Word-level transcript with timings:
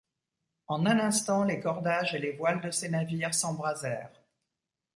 En 0.65 0.87
un 0.87 0.97
instant, 0.99 1.43
les 1.43 1.59
cordages 1.59 2.15
et 2.15 2.17
les 2.17 2.31
voiles 2.31 2.59
de 2.61 2.71
ces 2.71 2.89
navires 2.89 3.35
s’embrasèrent. 3.35 4.19